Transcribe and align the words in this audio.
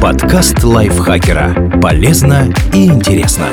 Подкаст 0.00 0.64
лайфхакера. 0.64 1.78
Полезно 1.78 2.50
и 2.72 2.86
интересно. 2.86 3.48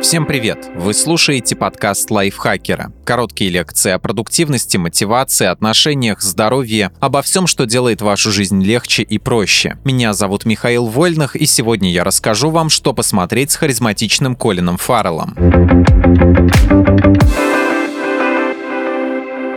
Всем 0.00 0.26
привет! 0.26 0.70
Вы 0.76 0.94
слушаете 0.94 1.56
подкаст 1.56 2.08
лайфхакера. 2.12 2.92
Короткие 3.04 3.50
лекции 3.50 3.90
о 3.90 3.98
продуктивности, 3.98 4.76
мотивации, 4.76 5.46
отношениях, 5.46 6.22
здоровье, 6.22 6.92
обо 7.00 7.22
всем, 7.22 7.48
что 7.48 7.66
делает 7.66 8.00
вашу 8.00 8.30
жизнь 8.30 8.62
легче 8.62 9.02
и 9.02 9.18
проще. 9.18 9.76
Меня 9.82 10.12
зовут 10.12 10.44
Михаил 10.44 10.86
Вольных, 10.86 11.34
и 11.34 11.46
сегодня 11.46 11.90
я 11.90 12.04
расскажу 12.04 12.50
вам, 12.50 12.70
что 12.70 12.92
посмотреть 12.92 13.50
с 13.50 13.56
харизматичным 13.56 14.36
Колином 14.36 14.76
Фарреллом. 14.76 15.34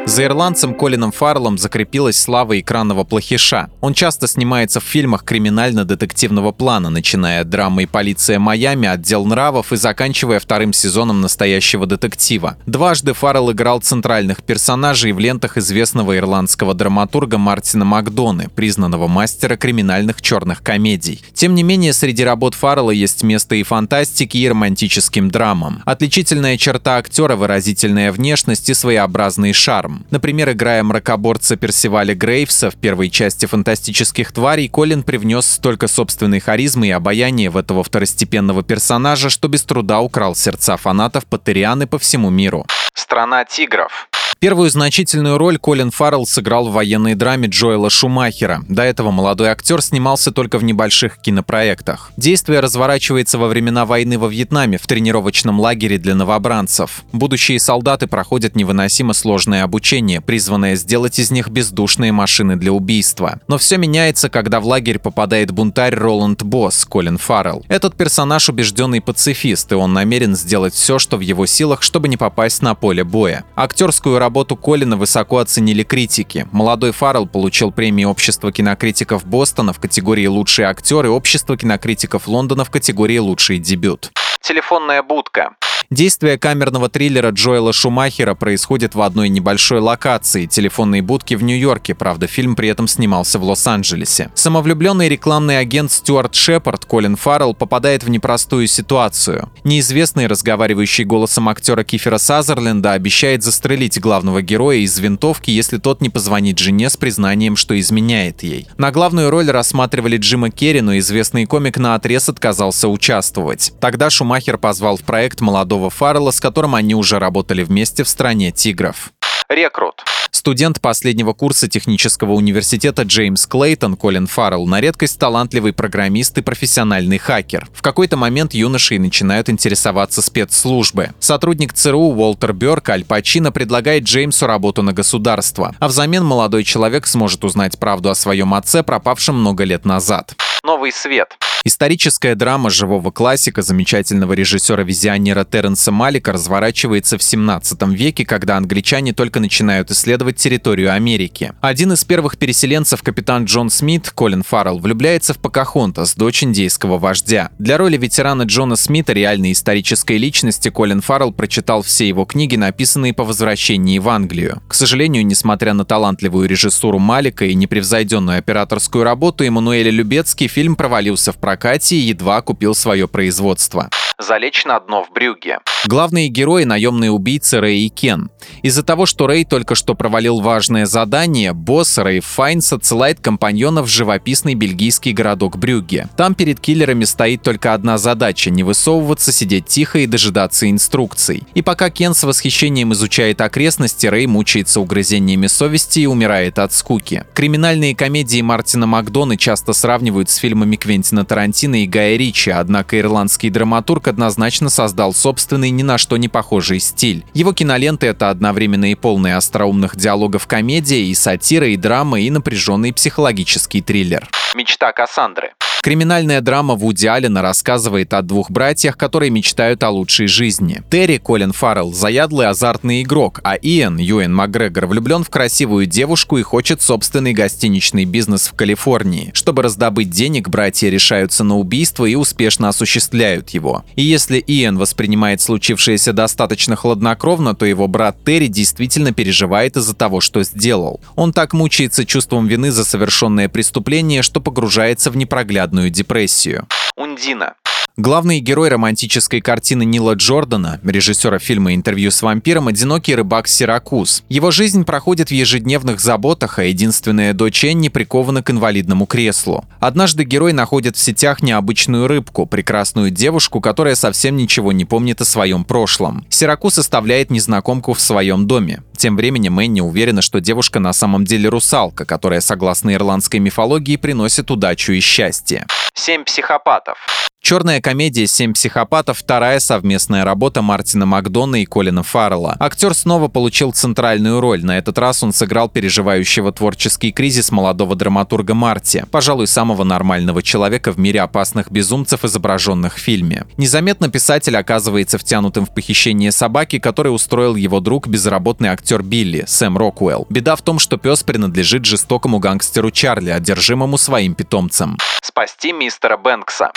За 0.07 0.23
ирландцем 0.23 0.73
Колином 0.73 1.11
Фарреллом 1.11 1.57
закрепилась 1.57 2.17
слава 2.17 2.57
экранного 2.57 3.03
плохиша. 3.03 3.69
Он 3.81 3.93
часто 3.93 4.25
снимается 4.27 4.79
в 4.79 4.85
фильмах 4.85 5.25
криминально-детективного 5.25 6.53
плана, 6.53 6.89
начиная 6.89 7.41
от 7.41 7.49
драмы 7.49 7.85
«Полиция 7.87 8.39
Майами», 8.39 8.87
«Отдел 8.87 9.25
нравов» 9.25 9.73
и 9.73 9.75
заканчивая 9.75 10.39
вторым 10.39 10.71
сезоном 10.71 11.19
«Настоящего 11.19 11.85
детектива». 11.85 12.57
Дважды 12.65 13.13
Фаррелл 13.13 13.51
играл 13.51 13.81
центральных 13.81 14.43
персонажей 14.43 15.11
в 15.11 15.19
лентах 15.19 15.57
известного 15.57 16.15
ирландского 16.15 16.73
драматурга 16.73 17.37
Мартина 17.37 17.83
Макдоны, 17.83 18.47
признанного 18.55 19.09
мастера 19.09 19.57
криминальных 19.57 20.21
черных 20.21 20.63
комедий. 20.63 21.21
Тем 21.33 21.53
не 21.53 21.63
менее, 21.63 21.91
среди 21.91 22.23
работ 22.23 22.55
Фаррелла 22.55 22.91
есть 22.91 23.23
место 23.23 23.55
и 23.55 23.63
фантастике, 23.63 24.39
и 24.39 24.47
романтическим 24.47 25.29
драмам. 25.29 25.83
Отличительная 25.85 26.55
черта 26.55 26.95
актера– 26.95 27.35
выразительная 27.37 28.13
внешность 28.13 28.69
и 28.69 28.73
своеобразный 28.73 29.51
шарм. 29.51 29.96
Например, 30.09 30.51
играя 30.51 30.83
мракоборца 30.83 31.55
Персиваля 31.55 32.15
Грейвса 32.15 32.71
в 32.71 32.75
первой 32.75 33.09
части 33.09 33.45
«Фантастических 33.45 34.31
тварей», 34.31 34.67
Колин 34.69 35.03
привнес 35.03 35.45
столько 35.45 35.87
собственной 35.87 36.39
харизмы 36.39 36.87
и 36.87 36.91
обаяния 36.91 37.49
в 37.51 37.57
этого 37.57 37.83
второстепенного 37.83 38.63
персонажа, 38.63 39.29
что 39.29 39.47
без 39.47 39.63
труда 39.63 39.99
украл 39.99 40.35
сердца 40.35 40.77
фанатов 40.77 41.25
Патерианы 41.25 41.87
по 41.87 41.99
всему 41.99 42.29
миру. 42.29 42.65
Страна 42.93 43.45
тигров. 43.45 44.07
Первую 44.39 44.69
значительную 44.69 45.39
роль 45.39 45.57
Колин 45.57 45.89
Фаррелл 45.89 46.27
сыграл 46.27 46.67
в 46.67 46.73
военной 46.73 47.15
драме 47.15 47.47
Джоэла 47.47 47.89
Шумахера. 47.89 48.63
До 48.69 48.83
этого 48.83 49.09
молодой 49.09 49.47
актер 49.47 49.81
снимался 49.81 50.31
только 50.31 50.59
в 50.59 50.63
небольших 50.63 51.17
кинопроектах. 51.17 52.11
Действие 52.17 52.59
разворачивается 52.59 53.39
во 53.39 53.47
времена 53.47 53.87
войны 53.87 54.19
во 54.19 54.27
Вьетнаме 54.27 54.77
в 54.77 54.85
тренировочном 54.85 55.59
лагере 55.59 55.97
для 55.97 56.13
новобранцев. 56.13 57.03
Будущие 57.11 57.59
солдаты 57.59 58.05
проходят 58.05 58.55
невыносимо 58.55 59.13
сложное 59.13 59.63
обучение, 59.63 60.21
призванное 60.21 60.75
сделать 60.75 61.17
из 61.17 61.31
них 61.31 61.49
бездушные 61.49 62.11
машины 62.11 62.57
для 62.57 62.71
убийства. 62.71 63.39
Но 63.47 63.57
все 63.57 63.77
меняется, 63.77 64.29
когда 64.29 64.59
в 64.59 64.67
лагерь 64.67 64.99
попадает 64.99 65.49
бунтарь 65.49 65.95
Роланд 65.95 66.43
Босс, 66.43 66.85
Колин 66.85 67.17
Фаррелл. 67.17 67.65
Этот 67.69 67.95
персонаж 67.95 68.49
убежденный 68.49 69.01
пацифист, 69.01 69.71
и 69.71 69.75
он 69.75 69.93
намерен 69.93 70.35
сделать 70.35 70.75
все, 70.75 70.99
что 70.99 71.17
в 71.17 71.21
его 71.21 71.47
силах, 71.47 71.81
чтобы 71.81 72.07
не 72.07 72.17
попасть 72.17 72.61
на 72.61 72.75
поле 72.75 73.03
боя. 73.03 73.43
Актерскую 73.55 74.19
работу 74.19 74.26
Колина 74.55 74.97
высоко 74.97 75.37
оценили 75.39 75.83
критики. 75.83 76.47
Молодой 76.51 76.91
Фаррелл 76.91 77.27
получил 77.27 77.71
премию 77.71 78.09
Общества 78.09 78.51
кинокритиков 78.51 79.25
Бостона 79.25 79.73
в 79.73 79.79
категории 79.79 80.27
«Лучший 80.27 80.65
актер» 80.65 81.05
и 81.05 81.09
Общество 81.09 81.57
кинокритиков 81.57 82.27
Лондона 82.27 82.63
в 82.63 82.69
категории 82.69 83.17
«Лучший 83.17 83.59
дебют». 83.59 84.11
Телефонная 84.41 85.03
будка. 85.03 85.55
Действие 85.89 86.37
камерного 86.37 86.89
триллера 86.89 87.29
Джоэла 87.29 87.71
Шумахера 87.71 88.35
происходит 88.35 88.93
в 88.93 89.01
одной 89.01 89.29
небольшой 89.29 89.79
локации– 89.79 90.45
телефонной 90.47 90.99
будки 90.99 91.33
в 91.33 91.43
Нью-Йорке, 91.43 91.95
правда, 91.95 92.27
фильм 92.27 92.57
при 92.57 92.67
этом 92.67 92.89
снимался 92.89 93.39
в 93.39 93.43
Лос-Анджелесе. 93.43 94.29
Самовлюбленный 94.35 95.07
рекламный 95.07 95.59
агент 95.59 95.89
Стюарт 95.89 96.35
Шепард, 96.35 96.83
Колин 96.83 97.15
Фаррелл, 97.15 97.53
попадает 97.53 98.03
в 98.03 98.09
непростую 98.09 98.67
ситуацию. 98.67 99.49
Неизвестный, 99.63 100.27
разговаривающий 100.27 101.05
голосом 101.05 101.47
актера 101.47 101.85
Кифера 101.85 102.17
Сазерленда, 102.17 102.91
обещает 102.91 103.43
застрелить 103.43 103.97
главного 103.97 104.41
героя 104.41 104.79
из 104.79 104.99
винтовки, 104.99 105.51
если 105.51 105.77
тот 105.77 106.01
не 106.01 106.09
позвонит 106.09 106.59
жене 106.59 106.89
с 106.89 106.97
признанием, 106.97 107.55
что 107.55 107.79
изменяет 107.79 108.43
ей. 108.43 108.67
На 108.77 108.91
главную 108.91 109.29
роль 109.29 109.49
рассматривали 109.49 110.17
Джима 110.17 110.49
Керри, 110.49 110.81
но 110.81 110.97
известный 110.97 111.45
комик 111.45 111.77
на 111.77 111.95
отрез 111.95 112.27
отказался 112.27 112.89
участвовать. 112.89 113.71
Тогда 113.79 114.09
Шумахер 114.09 114.57
позвал 114.57 114.97
в 114.97 115.03
проект 115.03 115.39
молодого 115.39 115.76
молодого 115.77 115.89
Фаррелла, 115.89 116.31
с 116.31 116.39
которым 116.39 116.75
они 116.75 116.95
уже 116.95 117.19
работали 117.19 117.63
вместе 117.63 118.03
в 118.03 118.09
«Стране 118.09 118.51
тигров». 118.51 119.11
Рекрут. 119.49 120.03
Студент 120.31 120.81
последнего 120.81 121.33
курса 121.33 121.67
технического 121.69 122.33
университета 122.33 123.03
Джеймс 123.03 123.45
Клейтон 123.47 123.95
Колин 123.95 124.27
Фаррелл 124.27 124.67
на 124.67 124.81
редкость 124.81 125.19
талантливый 125.19 125.71
программист 125.71 126.37
и 126.37 126.41
профессиональный 126.41 127.17
хакер. 127.17 127.67
В 127.73 127.81
какой-то 127.81 128.17
момент 128.17 128.53
юноши 128.53 128.99
начинают 128.99 129.49
интересоваться 129.49 130.21
спецслужбы. 130.21 131.11
Сотрудник 131.19 131.73
ЦРУ 131.73 132.13
Уолтер 132.13 132.53
Бёрк 132.53 132.89
Аль 132.89 133.05
Пачино 133.05 133.51
предлагает 133.51 134.03
Джеймсу 134.03 134.47
работу 134.47 134.83
на 134.83 134.93
государство, 134.93 135.75
а 135.79 135.87
взамен 135.87 136.25
молодой 136.25 136.63
человек 136.63 137.07
сможет 137.07 137.43
узнать 137.43 137.79
правду 137.79 138.09
о 138.09 138.15
своем 138.15 138.53
отце, 138.53 138.83
пропавшем 138.83 139.39
много 139.39 139.63
лет 139.63 139.85
назад. 139.85 140.33
Новый 140.63 140.91
свет. 140.91 141.37
Историческая 141.67 142.35
драма 142.35 142.69
живого 142.69 143.11
классика 143.11 143.61
замечательного 143.61 144.31
режиссера-визионера 144.31 145.43
Терренса 145.43 145.91
Малика 145.91 146.31
разворачивается 146.31 147.17
в 147.17 147.23
17 147.23 147.89
веке, 147.89 148.23
когда 148.23 148.55
англичане 148.55 149.11
только 149.11 149.41
начинают 149.41 149.91
исследовать 149.91 150.37
территорию 150.37 150.93
Америки. 150.93 151.51
Один 151.59 151.91
из 151.91 152.05
первых 152.05 152.37
переселенцев, 152.37 153.03
капитан 153.03 153.43
Джон 153.43 153.69
Смит, 153.69 154.09
Колин 154.11 154.43
Фаррелл, 154.43 154.79
влюбляется 154.79 155.33
в 155.33 155.39
Покахонтас, 155.39 156.15
дочь 156.15 156.41
индейского 156.41 156.97
вождя. 156.97 157.51
Для 157.59 157.77
роли 157.77 157.97
ветерана 157.97 158.43
Джона 158.43 158.77
Смита, 158.77 159.11
реальной 159.11 159.51
исторической 159.51 160.15
личности, 160.17 160.69
Колин 160.69 161.01
Фаррелл 161.01 161.33
прочитал 161.33 161.81
все 161.81 162.07
его 162.07 162.23
книги, 162.23 162.55
написанные 162.55 163.13
по 163.13 163.25
возвращении 163.25 163.99
в 163.99 164.07
Англию. 164.07 164.61
К 164.69 164.73
сожалению, 164.73 165.25
несмотря 165.25 165.73
на 165.73 165.83
талантливую 165.83 166.47
режиссуру 166.47 166.97
Малика 166.97 167.43
и 167.43 167.53
непревзойденную 167.55 168.37
операторскую 168.37 169.03
работу, 169.03 169.43
Эммануэля 169.43 169.91
Любецкий 169.91 170.47
фильм 170.47 170.77
провалился 170.77 171.33
в 171.33 171.35
прокате 171.35 171.56
прокате 171.57 171.95
и 171.95 172.09
едва 172.09 172.41
купил 172.41 172.75
свое 172.75 173.07
производство 173.07 173.89
залечь 174.19 174.65
на 174.65 174.79
дно 174.79 175.03
в 175.03 175.11
брюге. 175.11 175.59
Главные 175.85 176.27
герои— 176.27 176.63
наемные 176.65 177.11
убийцы 177.11 177.59
Рэй 177.59 177.85
и 177.85 177.89
Кен. 177.89 178.31
Из-за 178.63 178.83
того, 178.83 179.05
что 179.05 179.27
Рэй 179.27 179.45
только 179.45 179.75
что 179.75 179.93
провалил 179.93 180.41
важное 180.41 180.85
задание, 180.85 181.53
босс 181.53 181.97
Рэй 181.97 182.19
Файнс 182.19 182.73
отсылает 182.73 183.19
компаньонов 183.19 183.85
в 183.85 183.89
живописный 183.89 184.55
бельгийский 184.55 185.13
городок 185.13 185.57
Брюгге. 185.57 186.09
Там 186.17 186.33
перед 186.33 186.59
киллерами 186.59 187.05
стоит 187.05 187.43
только 187.43 187.73
одна 187.73 187.97
задача— 187.97 188.49
не 188.51 188.63
высовываться, 188.63 189.31
сидеть 189.31 189.67
тихо 189.67 189.99
и 189.99 190.07
дожидаться 190.07 190.69
инструкций. 190.69 191.43
И 191.53 191.61
пока 191.61 191.89
Кен 191.89 192.13
с 192.13 192.23
восхищением 192.23 192.93
изучает 192.93 193.39
окрестности, 193.39 194.07
Рэй 194.07 194.25
мучается 194.25 194.81
угрызениями 194.81 195.47
совести 195.47 195.99
и 195.99 196.05
умирает 196.07 196.59
от 196.59 196.73
скуки. 196.73 197.23
Криминальные 197.33 197.95
комедии 197.95 198.41
Мартина 198.41 198.87
Макдона 198.87 199.37
часто 199.37 199.73
сравнивают 199.73 200.29
с 200.29 200.35
фильмами 200.37 200.75
Квентина 200.75 201.23
Тарантино 201.23 201.83
и 201.83 201.87
Гая 201.87 202.17
Ричи, 202.17 202.49
однако 202.49 202.99
ирландский 202.99 203.49
драматург 203.49 204.06
однозначно 204.07 204.69
создал 204.69 205.13
собственный 205.13 205.69
ни 205.69 205.83
на 205.83 205.97
что 205.97 206.17
не 206.17 206.27
похожий 206.29 206.79
стиль. 206.79 207.25
Его 207.33 207.53
киноленты— 207.53 208.07
это 208.07 208.29
одновременно 208.29 208.91
и 208.91 208.95
полные 208.95 209.35
остроумных 209.35 209.95
диалогов 209.95 210.47
комедия, 210.47 211.03
и 211.03 211.13
сатира, 211.13 211.67
и 211.67 211.77
драма, 211.77 212.19
и 212.19 212.29
напряженный 212.29 212.93
психологический 212.93 213.81
триллер. 213.81 214.27
Мечта 214.55 214.91
Кассандры. 214.91 215.53
Криминальная 215.87 216.41
драма 216.41 216.75
Вуди 216.75 217.07
Аллена 217.07 217.41
рассказывает 217.41 218.13
о 218.13 218.21
двух 218.21 218.51
братьях, 218.51 218.97
которые 218.97 219.31
мечтают 219.31 219.85
о 219.85 219.89
лучшей 219.89 220.27
жизни. 220.27 220.81
Терри 220.91 221.17
Колин 221.17 221.53
Фаррелл– 221.53 221.93
заядлый 221.93 222.49
азартный 222.49 223.03
игрок, 223.03 223.39
а 223.45 223.55
Иэн 223.55 223.97
Юэн 223.97 224.35
Макгрегор 224.35 224.87
влюблен 224.87 225.23
в 225.23 225.29
красивую 225.29 225.85
девушку 225.85 226.39
и 226.39 226.41
хочет 226.41 226.81
собственный 226.81 227.31
гостиничный 227.31 228.03
бизнес 228.03 228.49
в 228.49 228.53
Калифорнии. 228.53 229.31
Чтобы 229.33 229.61
раздобыть 229.63 230.09
денег, 230.09 230.49
братья 230.49 230.89
решаются 230.89 231.45
на 231.45 231.57
убийство 231.57 232.03
и 232.03 232.15
успешно 232.15 232.67
осуществляют 232.67 233.51
его. 233.51 233.85
И 233.95 234.01
если 234.01 234.43
Иэн 234.45 234.77
воспринимает 234.77 235.39
случившееся 235.39 236.11
достаточно 236.11 236.75
хладнокровно, 236.75 237.55
то 237.55 237.65
его 237.65 237.87
брат 237.87 238.17
Терри 238.25 238.47
действительно 238.47 239.13
переживает 239.13 239.77
из-за 239.77 239.95
того, 239.95 240.19
что 240.19 240.43
сделал. 240.43 240.99
Он 241.15 241.31
так 241.31 241.53
мучается 241.53 242.03
чувством 242.03 242.45
вины 242.47 242.71
за 242.71 242.83
совершенное 242.83 243.47
преступление, 243.47 244.21
что 244.21 244.41
погружается 244.41 245.11
в 245.11 245.15
непроглядную 245.15 245.76
депрессию. 245.85 246.67
Ундина. 246.95 247.55
Главный 247.99 248.39
герой 248.41 248.69
романтической 248.69 249.41
картины 249.41 249.83
Нила 249.83 250.13
Джордана, 250.13 250.79
режиссера 250.83 251.39
фильма 251.39 251.73
«Интервью 251.73 252.11
с 252.11 252.21
вампиром», 252.21 252.67
одинокий 252.67 253.15
рыбак 253.15 253.47
Сиракуз. 253.47 254.23
Его 254.29 254.51
жизнь 254.51 254.85
проходит 254.85 255.29
в 255.29 255.31
ежедневных 255.31 255.99
заботах, 255.99 256.59
а 256.59 256.63
единственная 256.65 257.33
дочь 257.33 257.63
Энни 257.63 257.89
прикована 257.89 258.43
к 258.43 258.51
инвалидному 258.51 259.07
креслу. 259.07 259.65
Однажды 259.79 260.25
герой 260.25 260.53
находит 260.53 260.95
в 260.95 260.99
сетях 260.99 261.41
необычную 261.41 262.07
рыбку, 262.07 262.45
прекрасную 262.45 263.09
девушку, 263.09 263.61
которая 263.61 263.95
совсем 263.95 264.37
ничего 264.37 264.71
не 264.71 264.85
помнит 264.85 265.19
о 265.21 265.25
своем 265.25 265.63
прошлом. 265.63 266.23
Сиракуз 266.29 266.77
оставляет 266.77 267.31
незнакомку 267.31 267.93
в 267.93 267.99
своем 267.99 268.45
доме. 268.45 268.83
Тем 268.95 269.15
временем 269.17 269.59
Энни 269.59 269.81
уверена, 269.81 270.21
что 270.21 270.39
девушка 270.39 270.79
на 270.79 270.93
самом 270.93 271.25
деле 271.25 271.49
русалка, 271.49 272.05
которая, 272.05 272.41
согласно 272.41 272.93
ирландской 272.93 273.37
мифологии, 273.37 273.95
приносит 273.95 274.51
удачу 274.51 274.91
и 274.91 274.99
счастье. 274.99 275.65
Семь 275.95 276.25
психопатов. 276.25 276.99
Черная 277.47 277.79
комедия 277.79 278.27
«Семь 278.27 278.51
психопатов»— 278.51 279.19
вторая 279.19 279.61
совместная 279.61 280.25
работа 280.25 280.61
Мартина 280.61 281.05
Макдона 281.05 281.61
и 281.61 281.65
Колина 281.65 282.03
Фаррелла. 282.03 282.57
Актер 282.59 282.93
снова 282.93 283.29
получил 283.29 283.71
центральную 283.71 284.41
роль. 284.41 284.65
На 284.65 284.77
этот 284.77 284.97
раз 284.97 285.23
он 285.23 285.31
сыграл 285.31 285.69
переживающего 285.69 286.51
творческий 286.51 287.13
кризис 287.13 287.49
молодого 287.49 287.95
драматурга 287.95 288.53
Марти, 288.53 289.05
пожалуй, 289.11 289.47
самого 289.47 289.85
нормального 289.85 290.43
человека 290.43 290.91
в 290.91 290.99
мире 290.99 291.21
опасных 291.21 291.71
безумцев, 291.71 292.25
изображенных 292.25 292.97
в 292.97 292.99
фильме. 292.99 293.45
Незаметно 293.55 294.09
писатель 294.09 294.57
оказывается 294.57 295.17
втянутым 295.17 295.65
в 295.65 295.73
похищение 295.73 296.33
собаки, 296.33 296.79
который 296.79 297.15
устроил 297.15 297.55
его 297.55 297.79
друг, 297.79 298.09
безработный 298.09 298.67
актер 298.67 299.03
Билли, 299.03 299.45
Сэм 299.47 299.77
Роквелл. 299.77 300.27
Беда 300.29 300.57
в 300.57 300.61
том, 300.63 300.79
что 300.79 300.97
пес 300.97 301.23
принадлежит 301.23 301.85
жестокому 301.85 302.39
гангстеру 302.39 302.91
Чарли, 302.91 303.29
одержимому 303.29 303.97
своим 303.97 304.35
питомцем. 304.35 304.97
Спасти 305.21 305.71
мистера 305.71 306.17
Бэнкса. 306.17 306.71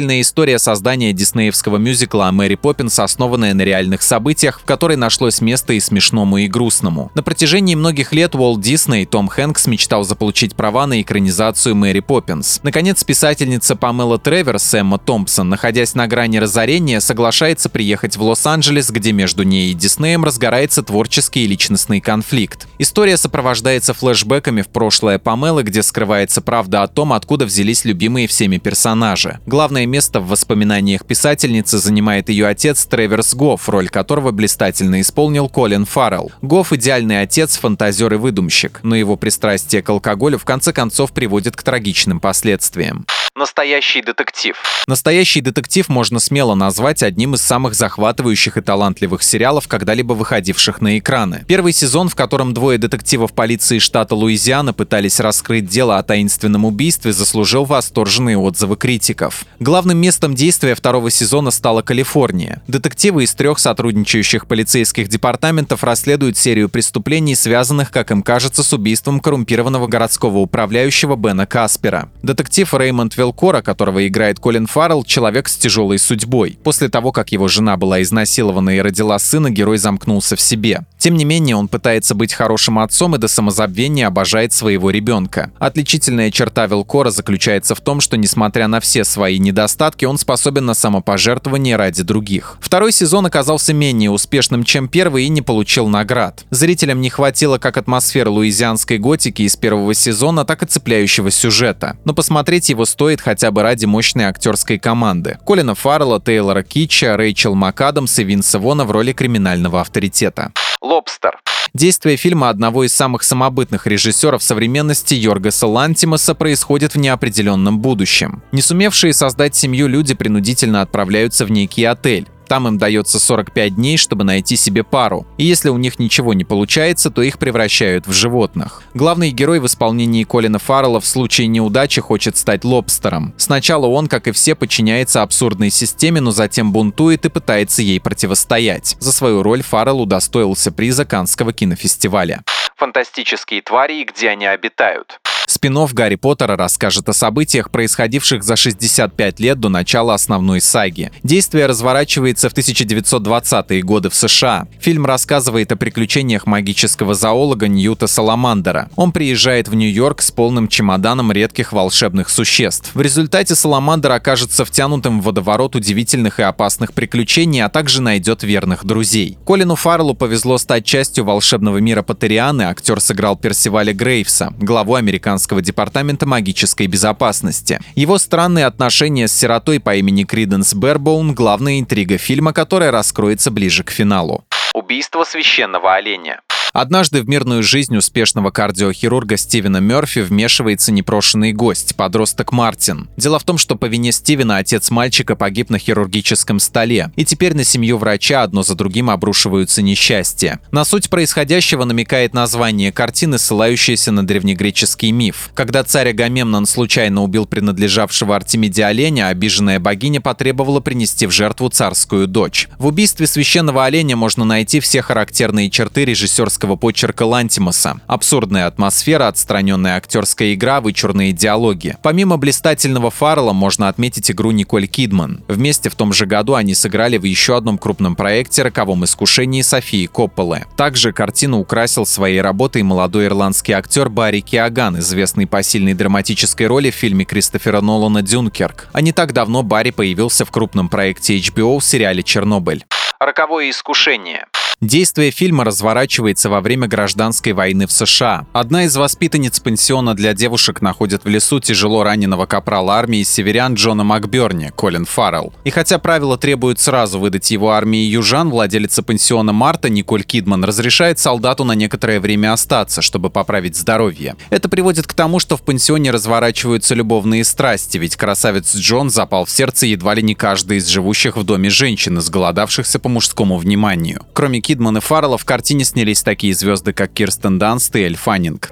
Трогательная 0.00 0.22
история 0.22 0.58
создания 0.58 1.12
диснеевского 1.12 1.76
мюзикла 1.76 2.30
Мэри 2.32 2.54
Поппинс, 2.54 2.98
основанная 3.00 3.52
на 3.52 3.60
реальных 3.60 4.00
событиях, 4.00 4.58
в 4.58 4.64
которой 4.64 4.96
нашлось 4.96 5.42
место 5.42 5.74
и 5.74 5.80
смешному, 5.80 6.38
и 6.38 6.48
грустному. 6.48 7.12
На 7.14 7.22
протяжении 7.22 7.74
многих 7.74 8.14
лет 8.14 8.34
Уолт 8.34 8.62
Дисней 8.62 9.04
Том 9.04 9.28
Хэнкс 9.28 9.66
мечтал 9.66 10.04
заполучить 10.04 10.56
права 10.56 10.86
на 10.86 11.02
экранизацию 11.02 11.76
Мэри 11.76 12.00
Поппинс. 12.00 12.60
Наконец, 12.62 13.04
писательница 13.04 13.76
Памела 13.76 14.18
Треверс 14.18 14.72
Эмма 14.72 14.96
Томпсон, 14.96 15.50
находясь 15.50 15.94
на 15.94 16.06
грани 16.06 16.38
разорения, 16.38 17.02
соглашается 17.02 17.68
приехать 17.68 18.16
в 18.16 18.22
Лос-Анджелес, 18.22 18.90
где 18.90 19.12
между 19.12 19.42
ней 19.42 19.70
и 19.70 19.74
Диснеем 19.74 20.24
разгорается 20.24 20.82
творческий 20.82 21.44
и 21.44 21.46
личностный 21.46 22.00
конфликт. 22.00 22.68
История 22.78 23.18
сопровождается 23.18 23.92
флешбеками 23.92 24.62
в 24.62 24.68
прошлое 24.68 25.18
Памелы, 25.18 25.62
где 25.62 25.82
скрывается 25.82 26.40
правда 26.40 26.84
о 26.84 26.88
том, 26.88 27.12
откуда 27.12 27.44
взялись 27.44 27.84
любимые 27.84 28.28
всеми 28.28 28.56
персонажи. 28.56 29.40
Главное 29.44 29.89
место 29.90 30.20
в 30.20 30.28
воспоминаниях 30.28 31.04
писательницы 31.04 31.78
занимает 31.78 32.28
ее 32.28 32.46
отец 32.46 32.86
Треверс 32.86 33.34
Гофф, 33.34 33.68
роль 33.68 33.88
которого 33.88 34.30
блистательно 34.30 35.00
исполнил 35.00 35.48
Колин 35.48 35.84
Фаррелл. 35.84 36.32
Гофф– 36.40 36.72
идеальный 36.74 37.20
отец, 37.20 37.58
фантазер 37.58 38.14
и 38.14 38.16
выдумщик, 38.16 38.80
но 38.82 38.94
его 38.94 39.16
пристрастие 39.16 39.82
к 39.82 39.90
алкоголю 39.90 40.38
в 40.38 40.44
конце 40.44 40.72
концов 40.72 41.12
приводит 41.12 41.56
к 41.56 41.62
трагичным 41.62 42.20
последствиям. 42.20 43.04
Настоящий 43.36 44.02
детектив. 44.02 44.56
Настоящий 44.88 45.40
детектив 45.40 45.88
можно 45.88 46.18
смело 46.18 46.56
назвать 46.56 47.04
одним 47.04 47.36
из 47.36 47.42
самых 47.42 47.74
захватывающих 47.74 48.56
и 48.56 48.60
талантливых 48.60 49.22
сериалов, 49.22 49.68
когда-либо 49.68 50.14
выходивших 50.14 50.80
на 50.80 50.98
экраны. 50.98 51.44
Первый 51.46 51.72
сезон, 51.72 52.08
в 52.08 52.16
котором 52.16 52.52
двое 52.54 52.76
детективов 52.76 53.32
полиции 53.32 53.78
штата 53.78 54.16
Луизиана 54.16 54.72
пытались 54.72 55.20
раскрыть 55.20 55.66
дело 55.66 55.98
о 55.98 56.02
таинственном 56.02 56.64
убийстве, 56.64 57.12
заслужил 57.12 57.64
восторженные 57.64 58.36
отзывы 58.36 58.76
критиков. 58.76 59.44
Главным 59.60 59.98
местом 59.98 60.34
действия 60.34 60.74
второго 60.74 61.08
сезона 61.10 61.52
стала 61.52 61.82
Калифорния. 61.82 62.62
Детективы 62.66 63.22
из 63.22 63.34
трех 63.34 63.60
сотрудничающих 63.60 64.48
полицейских 64.48 65.08
департаментов 65.08 65.84
расследуют 65.84 66.36
серию 66.36 66.68
преступлений, 66.68 67.36
связанных, 67.36 67.92
как 67.92 68.10
им 68.10 68.24
кажется, 68.24 68.64
с 68.64 68.72
убийством 68.72 69.20
коррумпированного 69.20 69.86
городского 69.86 70.38
управляющего 70.38 71.14
Бена 71.14 71.46
Каспера. 71.46 72.10
Детектив 72.24 72.74
Реймонд 72.74 73.20
Велкора, 73.30 73.62
которого 73.62 74.06
играет 74.08 74.40
Колин 74.40 74.66
Фаррелл, 74.66 75.04
человек 75.04 75.48
с 75.48 75.56
тяжелой 75.56 76.00
судьбой. 76.00 76.58
После 76.64 76.88
того, 76.88 77.12
как 77.12 77.30
его 77.30 77.46
жена 77.46 77.76
была 77.76 78.02
изнасилована 78.02 78.70
и 78.70 78.80
родила 78.80 79.20
сына, 79.20 79.50
герой 79.50 79.78
замкнулся 79.78 80.34
в 80.34 80.40
себе. 80.40 80.80
Тем 80.98 81.14
не 81.14 81.24
менее, 81.24 81.54
он 81.54 81.68
пытается 81.68 82.16
быть 82.16 82.34
хорошим 82.34 82.80
отцом 82.80 83.14
и 83.14 83.18
до 83.18 83.28
самозабвения 83.28 84.08
обожает 84.08 84.52
своего 84.52 84.90
ребенка. 84.90 85.52
Отличительная 85.60 86.32
черта 86.32 86.66
Велкора 86.66 87.10
заключается 87.10 87.76
в 87.76 87.80
том, 87.80 88.00
что, 88.00 88.16
несмотря 88.16 88.66
на 88.66 88.80
все 88.80 89.04
свои 89.04 89.38
недостатки, 89.38 90.04
он 90.04 90.18
способен 90.18 90.66
на 90.66 90.74
самопожертвование 90.74 91.76
ради 91.76 92.02
других. 92.02 92.58
Второй 92.60 92.90
сезон 92.90 93.26
оказался 93.26 93.72
менее 93.72 94.10
успешным, 94.10 94.64
чем 94.64 94.88
первый 94.88 95.24
и 95.24 95.28
не 95.28 95.40
получил 95.40 95.86
наград. 95.86 96.44
Зрителям 96.50 97.00
не 97.00 97.10
хватило 97.10 97.58
как 97.58 97.76
атмосферы 97.76 98.30
луизианской 98.30 98.98
готики 98.98 99.42
из 99.42 99.54
первого 99.54 99.94
сезона, 99.94 100.44
так 100.44 100.64
и 100.64 100.66
цепляющего 100.66 101.30
сюжета. 101.30 101.96
Но 102.04 102.12
посмотреть 102.12 102.68
его 102.70 102.84
стоит 102.84 103.09
хотя 103.18 103.50
бы 103.50 103.62
ради 103.62 103.86
мощной 103.86 104.26
актерской 104.26 104.78
команды. 104.78 105.38
Колина 105.46 105.74
Фаррелла, 105.74 106.20
Тейлора 106.20 106.62
Китча, 106.62 107.16
Рэйчел 107.16 107.54
МакАдамс 107.54 108.18
и 108.18 108.24
Винса 108.24 108.58
Вона 108.58 108.84
в 108.84 108.90
роли 108.90 109.12
криминального 109.14 109.80
авторитета. 109.80 110.52
Лобстер. 110.82 111.40
Действие 111.72 112.16
фильма 112.16 112.48
одного 112.48 112.84
из 112.84 112.92
самых 112.92 113.22
самобытных 113.22 113.86
режиссеров 113.86 114.42
современности 114.42 115.14
Йоргаса 115.14 115.66
Лантимаса 115.66 116.34
происходит 116.34 116.94
в 116.94 116.98
неопределенном 116.98 117.78
будущем. 117.78 118.42
Не 118.52 118.60
сумевшие 118.60 119.12
создать 119.12 119.54
семью 119.54 119.86
люди 119.86 120.14
принудительно 120.14 120.82
отправляются 120.82 121.46
в 121.46 121.50
некий 121.50 121.84
отель. 121.84 122.28
Там 122.50 122.66
им 122.66 122.78
дается 122.78 123.20
45 123.20 123.76
дней, 123.76 123.96
чтобы 123.96 124.24
найти 124.24 124.56
себе 124.56 124.82
пару. 124.82 125.24
И 125.38 125.44
если 125.44 125.68
у 125.68 125.76
них 125.76 126.00
ничего 126.00 126.34
не 126.34 126.42
получается, 126.42 127.08
то 127.12 127.22
их 127.22 127.38
превращают 127.38 128.08
в 128.08 128.12
животных. 128.12 128.82
Главный 128.92 129.30
герой 129.30 129.60
в 129.60 129.66
исполнении 129.66 130.24
Колина 130.24 130.58
Фаррелла 130.58 131.00
в 131.00 131.06
случае 131.06 131.46
неудачи 131.46 132.00
хочет 132.00 132.36
стать 132.36 132.64
лобстером. 132.64 133.34
Сначала 133.36 133.86
он, 133.86 134.08
как 134.08 134.26
и 134.26 134.32
все, 134.32 134.56
подчиняется 134.56 135.22
абсурдной 135.22 135.70
системе, 135.70 136.20
но 136.20 136.32
затем 136.32 136.72
бунтует 136.72 137.24
и 137.24 137.28
пытается 137.28 137.82
ей 137.82 138.00
противостоять. 138.00 138.96
За 138.98 139.12
свою 139.12 139.44
роль 139.44 139.62
Фаррелл 139.62 140.00
удостоился 140.00 140.72
приза 140.72 141.04
Канского 141.04 141.52
кинофестиваля. 141.52 142.42
Фантастические 142.80 143.60
твари 143.60 144.00
и 144.00 144.04
где 144.04 144.30
они 144.30 144.46
обитают. 144.46 145.20
Спинов 145.50 145.94
Гарри 145.94 146.14
Поттера 146.14 146.56
расскажет 146.56 147.08
о 147.08 147.12
событиях, 147.12 147.72
происходивших 147.72 148.44
за 148.44 148.54
65 148.54 149.40
лет 149.40 149.58
до 149.58 149.68
начала 149.68 150.14
основной 150.14 150.60
саги. 150.60 151.10
Действие 151.24 151.66
разворачивается 151.66 152.48
в 152.48 152.54
1920-е 152.54 153.82
годы 153.82 154.10
в 154.10 154.14
США. 154.14 154.68
Фильм 154.78 155.06
рассказывает 155.06 155.72
о 155.72 155.76
приключениях 155.76 156.46
магического 156.46 157.14
зоолога 157.14 157.66
Ньюта 157.66 158.06
Саламандера. 158.06 158.88
Он 158.94 159.10
приезжает 159.10 159.66
в 159.66 159.74
Нью-Йорк 159.74 160.22
с 160.22 160.30
полным 160.30 160.68
чемоданом 160.68 161.32
редких 161.32 161.72
волшебных 161.72 162.30
существ. 162.30 162.92
В 162.94 163.00
результате 163.00 163.56
Саламандер 163.56 164.12
окажется 164.12 164.64
втянутым 164.64 165.20
в 165.20 165.24
водоворот 165.24 165.74
удивительных 165.74 166.38
и 166.38 166.44
опасных 166.44 166.92
приключений, 166.92 167.64
а 167.64 167.68
также 167.68 168.00
найдет 168.02 168.44
верных 168.44 168.84
друзей. 168.84 169.36
Колину 169.44 169.74
Фарреллу 169.74 170.14
повезло 170.14 170.58
стать 170.58 170.84
частью 170.86 171.24
волшебного 171.24 171.78
мира 171.78 172.02
Патерианы, 172.02 172.69
актер 172.70 173.00
сыграл 173.00 173.36
Персиваля 173.36 173.92
Грейвса, 173.92 174.52
главу 174.58 174.94
американского 174.94 175.62
департамента 175.62 176.26
магической 176.26 176.86
безопасности. 176.86 177.80
Его 177.94 178.18
странные 178.18 178.66
отношения 178.66 179.28
с 179.28 179.32
сиротой 179.32 179.80
по 179.80 179.94
имени 179.94 180.24
Криденс 180.24 180.74
Бербоун– 180.74 181.34
главная 181.34 181.80
интрига 181.80 182.18
фильма, 182.18 182.52
которая 182.52 182.90
раскроется 182.90 183.50
ближе 183.50 183.84
к 183.84 183.90
финалу. 183.90 184.44
Убийство 184.74 185.24
священного 185.24 185.94
оленя. 185.94 186.40
Однажды 186.72 187.22
в 187.22 187.28
мирную 187.28 187.62
жизнь 187.62 187.96
успешного 187.96 188.50
кардиохирурга 188.50 189.36
Стивена 189.36 189.80
Мерфи 189.80 190.20
вмешивается 190.20 190.92
непрошенный 190.92 191.52
гость, 191.52 191.96
подросток 191.96 192.52
Мартин. 192.52 193.08
Дело 193.16 193.38
в 193.38 193.44
том, 193.44 193.58
что 193.58 193.74
по 193.74 193.86
вине 193.86 194.12
Стивена 194.12 194.58
отец 194.58 194.90
мальчика 194.90 195.34
погиб 195.34 195.70
на 195.70 195.78
хирургическом 195.78 196.60
столе, 196.60 197.10
и 197.16 197.24
теперь 197.24 197.54
на 197.54 197.64
семью 197.64 197.98
врача 197.98 198.42
одно 198.42 198.62
за 198.62 198.76
другим 198.76 199.10
обрушиваются 199.10 199.82
несчастья. 199.82 200.60
На 200.70 200.84
суть 200.84 201.10
происходящего 201.10 201.84
намекает 201.84 202.34
название 202.34 202.92
картины, 202.92 203.38
ссылающееся 203.38 204.12
на 204.12 204.24
древнегреческий 204.24 205.10
миф. 205.10 205.50
Когда 205.54 205.82
царь 205.82 206.10
Агамемнон 206.10 206.66
случайно 206.66 207.22
убил 207.22 207.46
принадлежавшего 207.46 208.36
Артемиде 208.36 208.84
оленя, 208.84 209.28
обиженная 209.28 209.80
богиня 209.80 210.20
потребовала 210.20 210.80
принести 210.80 211.26
в 211.26 211.32
жертву 211.32 211.68
царскую 211.68 212.28
дочь. 212.28 212.68
В 212.78 212.86
убийстве 212.86 213.26
священного 213.26 213.84
оленя 213.84 214.14
можно 214.14 214.44
найти 214.44 214.78
все 214.78 215.02
характерные 215.02 215.70
черты 215.70 216.04
режиссерской 216.04 216.59
резкого 216.60 216.76
почерка 216.76 217.22
Лантимуса, 217.22 218.00
абсурдная 218.06 218.66
атмосфера, 218.66 219.28
отстраненная 219.28 219.96
актерская 219.96 220.52
игра, 220.52 220.82
вычурные 220.82 221.32
диалоги. 221.32 221.96
Помимо 222.02 222.36
блистательного 222.36 223.10
Фаррелла 223.10 223.54
можно 223.54 223.88
отметить 223.88 224.30
игру 224.30 224.50
Николь 224.50 224.86
Кидман. 224.86 225.42
Вместе 225.48 225.88
в 225.88 225.94
том 225.94 226.12
же 226.12 226.26
году 226.26 226.56
они 226.56 226.74
сыграли 226.74 227.16
в 227.16 227.24
еще 227.24 227.56
одном 227.56 227.78
крупном 227.78 228.14
проекте 228.14 228.62
«Роковом 228.62 229.04
искушении» 229.04 229.62
Софии 229.62 230.04
Копполы. 230.04 230.66
Также 230.76 231.12
картину 231.12 231.60
украсил 231.60 232.04
своей 232.04 232.42
работой 232.42 232.82
молодой 232.82 233.24
ирландский 233.24 233.72
актер 233.72 234.10
Барри 234.10 234.40
Киаган, 234.40 234.98
известный 234.98 235.46
по 235.46 235.62
сильной 235.62 235.94
драматической 235.94 236.66
роли 236.66 236.90
в 236.90 236.94
фильме 236.94 237.24
Кристофера 237.24 237.80
Нолана 237.80 238.20
«Дюнкерк». 238.20 238.88
А 238.92 239.00
не 239.00 239.12
так 239.12 239.32
давно 239.32 239.62
Барри 239.62 239.92
появился 239.92 240.44
в 240.44 240.50
крупном 240.50 240.90
проекте 240.90 241.38
HBO 241.38 241.78
в 241.78 241.84
сериале 241.84 242.22
«Чернобыль». 242.22 242.84
Роковое 243.18 243.70
искушение. 243.70 244.46
Действие 244.80 245.30
фильма 245.30 245.64
разворачивается 245.64 246.48
во 246.48 246.62
время 246.62 246.88
гражданской 246.88 247.52
войны 247.52 247.86
в 247.86 247.92
США. 247.92 248.46
Одна 248.54 248.84
из 248.84 248.96
воспитанниц 248.96 249.60
пансиона 249.60 250.14
для 250.14 250.32
девушек 250.32 250.80
находит 250.80 251.22
в 251.22 251.28
лесу 251.28 251.60
тяжело 251.60 252.02
раненого 252.02 252.46
капрала 252.46 252.94
армии 252.94 253.22
северян 253.22 253.74
Джона 253.74 254.04
Макберни, 254.04 254.70
Колин 254.74 255.04
Фаррелл. 255.04 255.52
И 255.64 255.70
хотя 255.70 255.98
правила 255.98 256.38
требуют 256.38 256.80
сразу 256.80 257.18
выдать 257.18 257.50
его 257.50 257.72
армии 257.72 258.06
южан, 258.06 258.48
владелица 258.48 259.02
пансиона 259.02 259.52
Марта 259.52 259.90
Николь 259.90 260.22
Кидман 260.22 260.64
разрешает 260.64 261.18
солдату 261.18 261.64
на 261.64 261.72
некоторое 261.72 262.18
время 262.18 262.54
остаться, 262.54 263.02
чтобы 263.02 263.28
поправить 263.28 263.76
здоровье. 263.76 264.36
Это 264.48 264.70
приводит 264.70 265.06
к 265.06 265.12
тому, 265.12 265.40
что 265.40 265.58
в 265.58 265.62
пансионе 265.62 266.10
разворачиваются 266.10 266.94
любовные 266.94 267.44
страсти, 267.44 267.98
ведь 267.98 268.16
красавец 268.16 268.74
Джон 268.74 269.10
запал 269.10 269.44
в 269.44 269.50
сердце 269.50 269.84
едва 269.84 270.14
ли 270.14 270.22
не 270.22 270.34
каждой 270.34 270.78
из 270.78 270.86
живущих 270.86 271.36
в 271.36 271.44
доме 271.44 271.68
женщин, 271.68 272.18
изголодавшихся 272.18 272.98
по 272.98 273.10
мужскому 273.10 273.58
вниманию. 273.58 274.24
Кроме 274.32 274.62
Кидман 274.70 274.98
и 274.98 275.00
Фаррелла 275.00 275.36
в 275.36 275.44
картине 275.44 275.84
снялись 275.84 276.22
такие 276.22 276.54
звезды, 276.54 276.92
как 276.92 277.12
Кирстен 277.12 277.58
Данст 277.58 277.96
и 277.96 278.02
Эль 278.02 278.14
Фаннинг. 278.14 278.70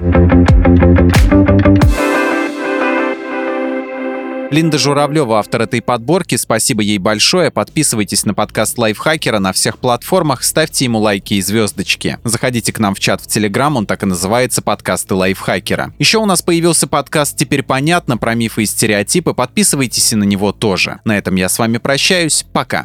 Линда 4.53 4.79
Журавлева, 4.79 5.41
автор 5.41 5.63
этой 5.63 5.83
подборки. 5.83 6.37
Спасибо 6.37 6.83
ей 6.83 6.99
большое. 6.99 7.51
Подписывайтесь 7.51 8.25
на 8.25 8.33
подкаст 8.33 8.79
Лайфхакера 8.79 9.41
на 9.41 9.53
всех 9.53 9.79
платформах, 9.79 10.45
ставьте 10.45 10.85
ему 10.85 11.01
лайки 11.01 11.35
и 11.35 11.41
звездочки. 11.41 12.19
Заходите 12.23 12.73
к 12.73 12.79
нам 12.79 12.95
в 12.95 13.01
чат 13.01 13.21
в 13.21 13.27
Телеграм, 13.27 13.75
он 13.77 13.85
так 13.85 14.05
и 14.05 14.07
называется 14.07 14.63
«Подкасты 14.63 15.17
Лайфхакера». 15.17 15.93
Еще 15.99 16.19
у 16.19 16.27
нас 16.27 16.43
появился 16.43 16.87
подкаст 16.87 17.37
«Теперь 17.37 17.65
понятно» 17.65 18.17
про 18.17 18.35
мифы 18.35 18.63
и 18.63 18.67
стереотипы. 18.67 19.35
Подписывайтесь 19.35 20.13
и 20.13 20.17
на 20.17 20.23
него 20.23 20.53
тоже. 20.53 21.01
На 21.05 21.19
этом 21.19 21.35
я 21.35 21.49
с 21.49 21.59
вами 21.59 21.79
прощаюсь. 21.79 22.47
Пока. 22.53 22.85